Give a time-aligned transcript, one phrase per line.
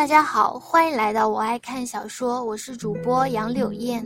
[0.00, 4.02] 大家好，欢迎来到我爱看小说，我是主播杨柳燕。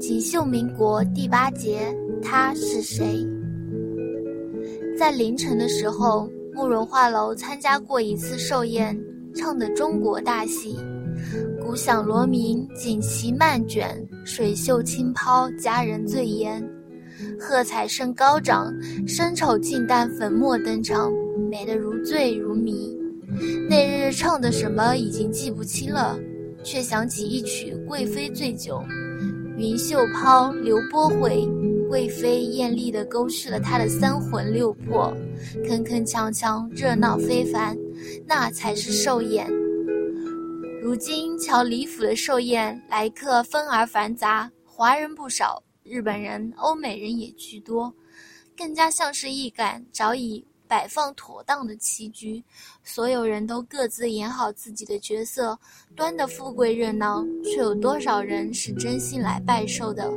[0.00, 3.28] 锦绣民国第八节，他是谁？
[4.98, 8.98] 在凌晨的时候，慕容画楼参加过一次寿宴，
[9.34, 10.78] 唱的中国大戏，
[11.60, 13.94] 鼓响锣鸣，锦旗漫卷，
[14.24, 16.66] 水袖轻抛，佳人醉颜，
[17.38, 18.72] 喝彩声高涨，
[19.06, 21.12] 生丑尽旦粉墨登场，
[21.50, 22.98] 美得如醉如迷。
[23.68, 26.18] 那日唱的什么已经记不清了，
[26.62, 28.82] 却想起一曲《贵妃醉酒》，
[29.56, 31.48] 云袖抛，流波回，
[31.88, 35.14] 贵妃艳丽地勾去了他的三魂六魄，
[35.64, 37.76] 铿铿锵锵，热闹非凡，
[38.26, 39.48] 那才是寿宴。
[40.82, 47.92] 如今瞧李府的寿宴，来客纷而繁杂，华人不少，日本人、欧美人也居多，
[48.56, 50.44] 更加像是一杆早已。
[50.70, 52.40] 摆放妥当的棋局，
[52.84, 55.58] 所有人都各自演好自己的角色，
[55.96, 60.08] 端的富贵热闹，却有多少人是真心来拜寿的？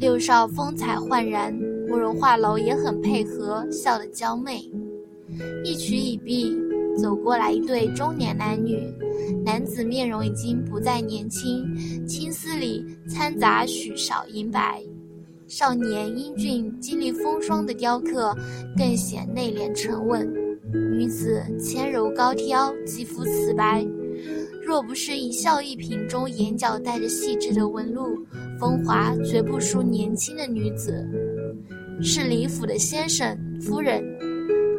[0.00, 1.54] 六少风采焕然，
[1.88, 4.68] 慕容画楼也很配合，笑得娇媚。
[5.62, 6.52] 一曲已毕，
[7.00, 8.92] 走过来一对中年男女，
[9.44, 11.64] 男子面容已经不再年轻，
[12.04, 14.82] 青丝里掺杂许少银白。
[15.48, 18.36] 少年英俊、经历风霜的雕刻，
[18.76, 20.26] 更显内敛沉稳；
[20.92, 23.86] 女子纤柔高挑，肌肤瓷白。
[24.64, 28.18] 若不是一笑一颦中眼角带着细致的纹路，
[28.58, 31.08] 风华绝不输年轻的女子。
[32.02, 34.02] 是李府的先生、夫人。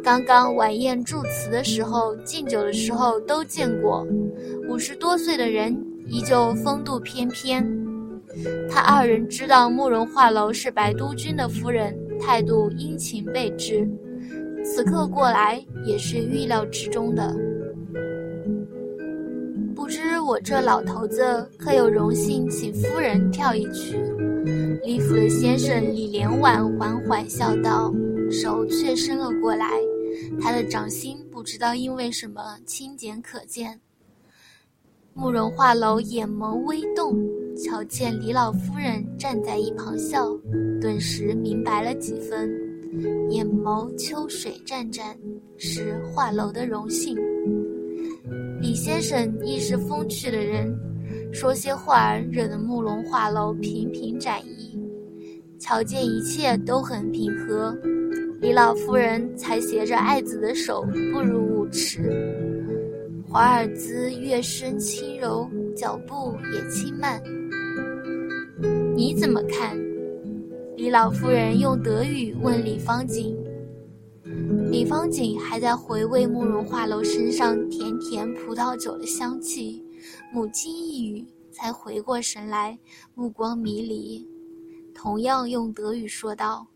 [0.04, 4.06] 刚刚晚宴祝词的时候、敬酒的时候都见过。
[4.68, 5.74] 五十多岁的人，
[6.06, 7.66] 依旧风度翩翩。
[8.70, 13.88] 他二人知道慕容画楼是白督军的夫人，态度殷勤备至。
[14.64, 17.34] 此刻过来也是预料之中的。
[19.74, 23.96] 不知我这老头子可有荣幸请夫人跳一曲？
[24.82, 27.92] 李府的先生李连婉缓缓笑道，
[28.30, 29.70] 手却伸了过来。
[30.40, 33.80] 他的掌心不知道因为什么清简可见。
[35.14, 37.16] 慕容画楼眼眸微动。
[37.58, 40.28] 瞧见李老夫人站在一旁笑，
[40.80, 42.48] 顿时明白了几分，
[43.30, 45.16] 眼眸秋水湛湛，
[45.56, 47.16] 是画楼的荣幸。
[48.60, 50.72] 李先生亦是风趣的人，
[51.32, 54.80] 说些话儿惹得慕容画楼频频展翼。
[55.58, 57.76] 瞧见一切都很平和，
[58.40, 62.08] 李老夫人才携着爱子的手步入舞池，
[63.28, 67.20] 华尔兹乐声轻柔，脚步也轻慢。
[68.96, 69.78] 你怎么看？
[70.76, 73.36] 李老夫人用德语问李方景。
[74.70, 79.84] 李方景还在回味慕容画楼身上甜甜葡萄酒的香气，
[80.32, 82.78] 母亲一语才回过神来，
[83.14, 84.28] 目光迷离，
[84.94, 86.66] 同样用德语说道：“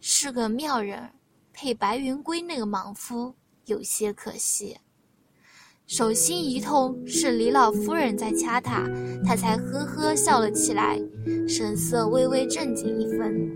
[0.00, 1.10] 是个妙人，
[1.52, 3.34] 配白云归那个莽夫，
[3.66, 4.76] 有些可惜。”
[5.86, 8.90] 手心一痛，是李老夫人在掐他，
[9.24, 11.00] 他才呵呵笑了起来，
[11.46, 13.48] 神色微微正经一分。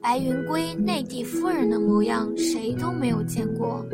[0.00, 3.84] 白云归内地夫人的模样，谁都没有见过。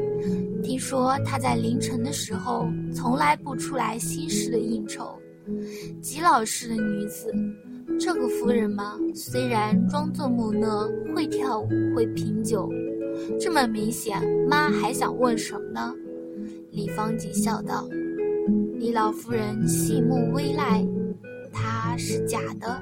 [0.62, 5.18] 听说她在凌晨的时候，从来不出来新式的应酬，
[6.00, 7.34] 极老实的女子。
[7.98, 12.70] 这个夫人嘛，虽然装作木讷，会跳舞，会品酒。
[13.40, 14.18] 这么明显，
[14.48, 15.94] 妈还想问什么呢？
[16.70, 17.88] 李方吉笑道。
[18.78, 20.86] 李老夫人细目微睐，
[21.52, 22.80] 他是假的，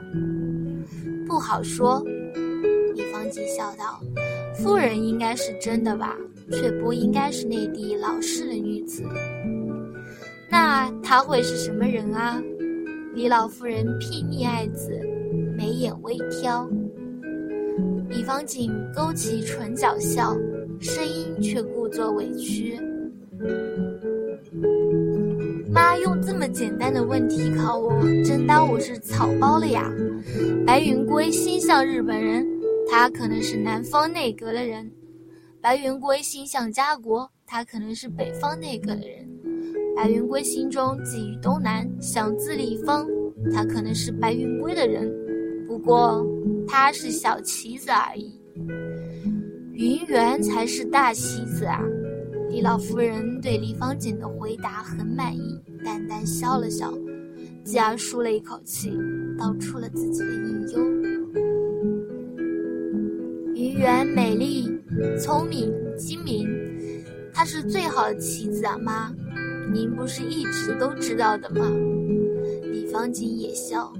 [1.27, 2.05] 不好说。
[2.95, 4.01] 李方吉笑道
[4.57, 6.17] ：“夫人应该是真的吧，
[6.53, 9.03] 却不应该是内地老式的女子。
[10.51, 12.41] 那她会是什么人啊？”
[13.15, 15.01] 李老夫人睥睨爱子，
[15.57, 16.69] 眉眼微挑。
[18.09, 20.37] 李方景勾起唇角笑，
[20.81, 22.79] 声音却故作委屈
[25.73, 29.93] ：“妈用这么简单的问题考我，真当我是草包了呀？”
[30.67, 32.47] 白云归心向日本人，
[32.91, 34.87] 他可能是南方内阁的人；
[35.61, 39.27] 白云归心向家国，他可能是北方内阁的人；
[39.97, 43.07] 白云归心中寄予东南，想自立一方，
[43.53, 45.13] 他可能是白云归的人。
[45.77, 46.27] 不过。
[46.69, 48.41] 他是小棋子而已，
[49.73, 51.81] 云源才是大棋子啊！
[52.51, 56.93] 李老夫人对李方景的回答很满意，淡淡笑了笑，
[57.65, 58.91] 继而舒了一口气，
[59.39, 60.81] 道出了自己的隐忧：
[63.55, 64.69] 云源美丽、
[65.21, 66.49] 聪明、精明，
[67.33, 69.15] 她是最好的妻子啊，妈，
[69.73, 71.71] 您不是一直都知道的吗？
[72.97, 73.93] 方锦也笑，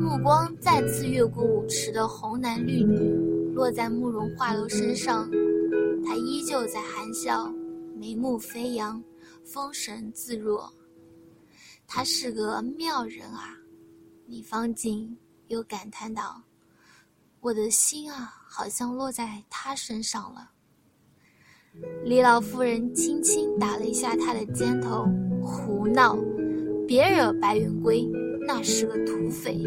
[0.00, 3.14] 目光再次越过舞池的红男绿女，
[3.54, 5.30] 落在慕容画楼身上，
[6.04, 7.48] 他依旧在含笑，
[7.96, 9.00] 眉目飞扬，
[9.44, 10.68] 风神自若。
[11.86, 13.56] 他是个妙人啊！
[14.26, 15.16] 李方锦
[15.46, 16.42] 又感叹道
[17.40, 20.50] ：“我的心啊，好像落在他身上了。”
[22.04, 25.06] 李老夫人轻轻打了一下他的肩头
[25.40, 26.18] ：“胡闹，
[26.84, 28.04] 别惹白云归，
[28.46, 29.62] 那是个土匪。”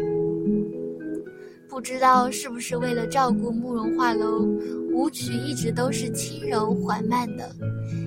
[1.68, 4.48] 不知道是不是为了照顾慕容画楼，
[4.92, 7.48] 舞曲一直都是轻柔缓慢的，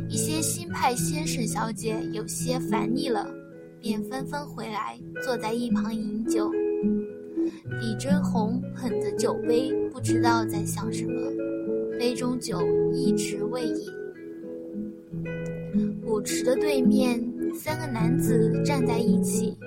[0.10, 3.26] 一些新派先生小姐有些烦腻了。
[3.80, 6.52] 便纷纷回来，坐在一旁饮酒。
[7.80, 11.14] 李真红捧着酒杯，不知道在想什么，
[11.98, 12.62] 杯中酒
[12.94, 13.88] 一直未饮。
[16.06, 17.20] 舞池的对面，
[17.56, 19.58] 三个男子站在一起，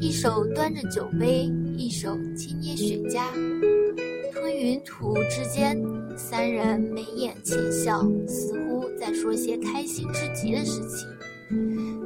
[0.00, 3.22] 一手端着酒杯，一手轻捏雪茄。
[4.32, 5.78] 吞云吐雾之间，
[6.16, 11.06] 三人眉眼浅笑，似乎在说些开心之极的事情。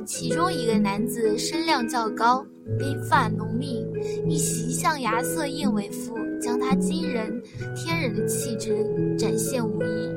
[0.05, 2.45] 其中一个男子身量较高，
[2.81, 3.87] 鬓发浓密，
[4.29, 7.41] 一袭象牙色燕尾服将他惊人
[7.77, 8.85] 天人的气质
[9.17, 10.11] 展现无遗。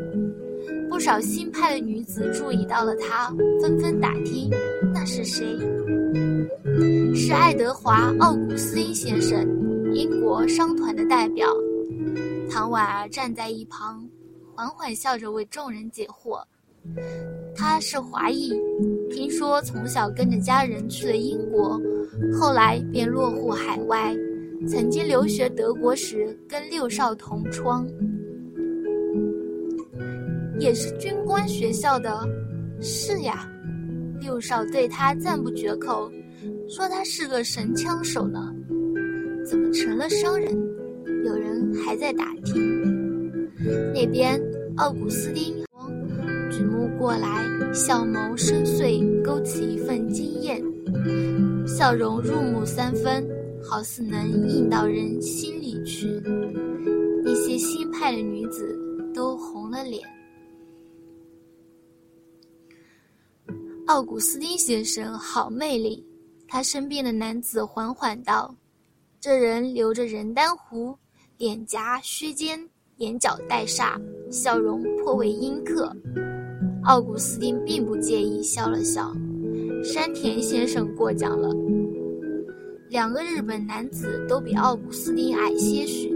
[0.98, 4.50] 不少新派的女子注意到了他，纷纷打听
[4.92, 5.46] 那是谁。
[7.14, 9.48] 是爱德华·奥古斯丁先生，
[9.94, 11.48] 英国商团的代表。
[12.50, 14.10] 唐婉儿站在一旁，
[14.56, 16.42] 缓缓笑着为众人解惑。
[17.56, 18.52] 他是华裔，
[19.12, 21.80] 听说从小跟着家人去了英国，
[22.34, 24.16] 后来便落户海外。
[24.68, 27.88] 曾经留学德国时跟六少同窗，
[30.60, 32.28] 也是军官学校的。
[32.80, 33.50] 是呀，
[34.20, 36.12] 六少对他赞不绝口，
[36.70, 38.54] 说他是个神枪手呢。
[39.46, 40.56] 怎么成了商人？
[41.26, 42.84] 有人还在打听。
[43.94, 44.40] 那边，
[44.78, 45.56] 奥古斯丁。
[46.52, 47.44] 举目过来，
[47.74, 50.62] 笑眸深邃，勾起一份惊艳，
[51.68, 53.28] 笑容入木三分，
[53.62, 56.22] 好似能印到人心里去。
[57.24, 58.78] 那些新派的女子
[59.14, 60.02] 都红了脸。
[63.88, 66.06] 奥古斯丁先生好魅力，
[66.46, 68.54] 他身边的男子缓缓道
[69.18, 70.94] ：“这人留着人丹胡，
[71.38, 72.60] 脸颊削尖，
[72.98, 73.98] 眼角带煞，
[74.30, 75.96] 笑容颇为阴刻。”
[76.84, 79.16] 奥古斯丁并不介意，笑了笑。
[79.82, 81.50] 山田先生过奖了。
[82.90, 86.14] 两个日本男子都比奥古斯丁矮些许，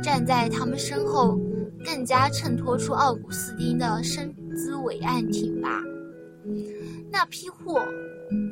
[0.00, 1.36] 站在他们身后，
[1.84, 5.82] 更加衬托出奥古斯丁的身姿伟岸挺拔。
[7.10, 7.82] 那批货，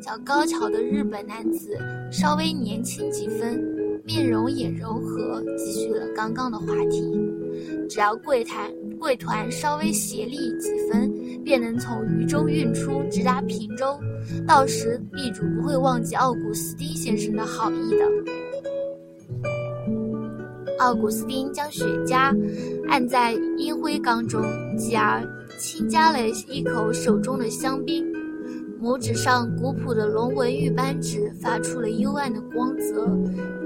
[0.03, 1.79] 较高桥的日本男子
[2.11, 3.59] 稍微年轻几分，
[4.05, 7.03] 面容也柔和，继续了刚刚的话题。
[7.89, 8.73] 只要柜台。
[8.99, 11.13] 贵团稍微协力几分，
[11.45, 13.95] 便能从渝州运出，直达平州。
[14.49, 18.07] 到时地主不会忘记奥古斯丁先生的好意的。
[20.79, 22.35] 奥古斯丁将雪茄
[22.89, 24.41] 按在烟灰缸中，
[24.79, 25.23] 继而
[25.59, 26.19] 轻夹了
[26.49, 28.07] 一口手中的香槟，
[28.81, 33.09] 拇指上古朴的龙纹玉扳指发出了幽暗的光泽，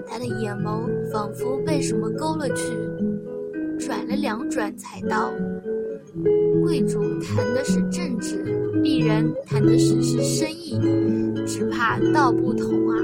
[0.06, 2.72] 他的眼眸仿佛被什么勾了去。
[3.78, 5.32] 转了两转，才道
[6.62, 8.44] ：“贵族谈的是政治，
[8.82, 10.78] 鄙人谈的是是生意，
[11.46, 12.96] 只怕道不同啊。”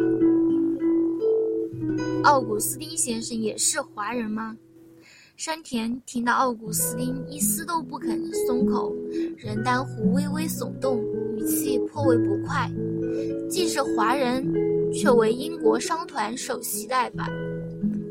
[2.25, 4.57] 奥古斯丁先生也是华人吗？
[5.37, 8.91] 山田听到奥古斯丁一丝都不肯松口，
[9.37, 11.05] 人丹湖微微耸动，
[11.37, 12.71] 语气颇为不快。
[13.51, 14.43] 既是华人，
[14.95, 17.23] 却为英国商团首席代表。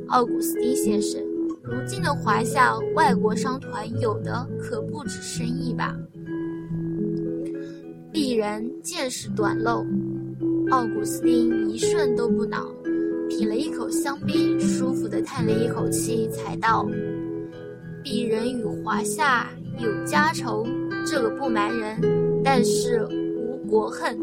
[0.10, 1.20] 奥古斯丁先生。
[1.64, 5.98] 如今的华夏外国商团有的可不止生意吧？
[8.14, 9.84] 鄙人见识短陋。
[10.70, 12.72] 奥古斯丁一瞬都不恼，
[13.28, 14.55] 品了一口香槟，
[15.06, 16.84] 舒服地叹了一口气，才道
[18.04, 19.48] ：“鄙人与华夏
[19.78, 20.66] 有家仇，
[21.06, 22.02] 这个不瞒人，
[22.44, 24.18] 但是无国恨。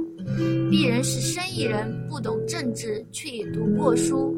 [0.72, 4.34] 鄙人是生意人，不懂政治，却也读过书。”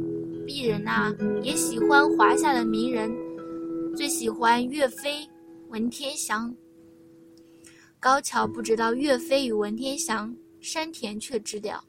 [0.46, 3.10] 鄙人呐，也喜欢华夏的名人，
[3.96, 5.26] 最喜欢岳飞、
[5.70, 6.54] 文天祥。
[7.98, 11.82] 高桥不知道岳飞与文天祥，山田却知了，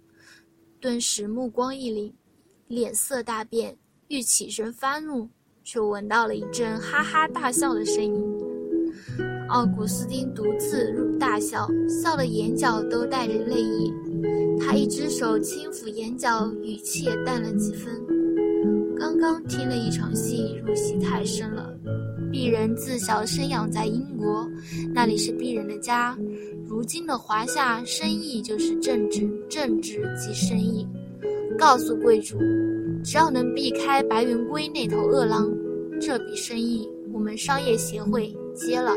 [0.80, 2.14] 顿时目光一凛，
[2.70, 5.28] 脸色大变，欲起身发怒，
[5.64, 8.24] 却闻到了一阵哈哈大笑的声音。
[9.50, 13.92] 奥古斯丁独自大笑，笑的眼角都带着泪意。
[14.60, 17.94] 他一只手轻抚眼角，语气也淡了几分。
[18.96, 21.76] 刚刚听了一场戏，入戏太深了。
[22.32, 24.48] 鄙人自小生养在英国，
[24.94, 26.16] 那里是鄙人的家。
[26.68, 30.88] 如今的华夏，生意就是政治，政治即生意。
[31.58, 32.38] 告诉贵主，
[33.06, 35.48] 只要能避开白云龟那头恶狼，
[36.02, 38.92] 这笔生意我们商业协会接了。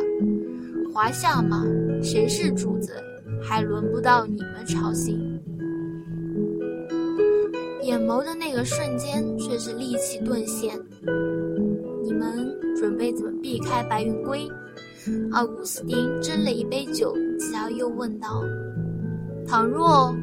[0.95, 1.63] 华夏嘛，
[2.03, 2.95] 谁是主子，
[3.43, 5.39] 还轮不到你们操心。
[7.83, 10.75] 眼眸的那个瞬间，却是戾气顿现。
[12.03, 14.49] 你们准备怎么避开白云龟？
[15.33, 18.43] 奥古斯丁斟了一杯酒，继而又问道
[19.47, 20.15] ：“倘若……”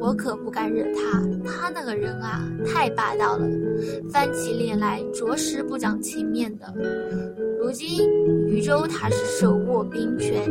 [0.00, 3.46] 我可不敢惹他，他那个人啊，太霸道了，
[4.10, 6.72] 翻起脸来着实不讲情面的。
[7.60, 8.08] 如今
[8.46, 10.48] 渝州他是手握兵权，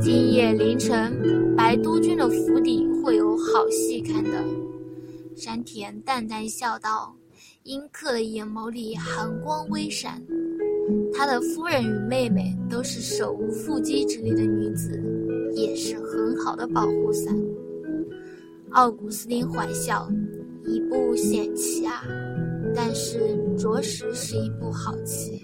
[0.00, 4.30] 今夜凌晨，白督军的府邸会有好戏看的。
[5.34, 7.14] 山田淡淡笑道，
[7.62, 10.22] 阴刻的眼眸里寒光微闪。
[11.12, 15.00] 他的夫人与妹妹都是手无缚鸡之力的女子，
[15.54, 17.34] 也是很好的保护伞。
[18.70, 20.08] 奥古斯丁怀笑，
[20.64, 22.04] 一步险棋啊，
[22.74, 23.18] 但是
[23.56, 25.40] 着实是一步好棋。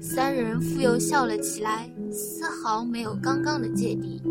[0.00, 4.22] 三人复又笑了起来，丝毫没有刚刚的芥蒂。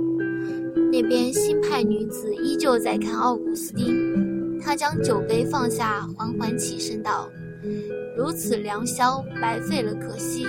[0.91, 7.29] 那边新派女子依旧在看奥古斯丁，她将酒杯放下，缓缓起身道。
[8.17, 10.45] 如此良宵，白费了，可惜。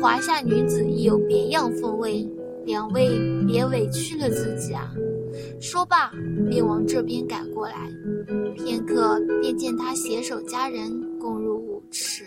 [0.00, 2.28] 华夏女子亦有别样风味，
[2.64, 4.92] 两位别委屈了自己啊！
[5.60, 6.12] 说罢，
[6.48, 7.88] 便往这边赶过来。
[8.54, 12.24] 片刻，便见他携手佳人共入舞池。